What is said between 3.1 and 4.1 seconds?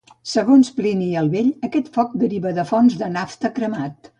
nafta cremant.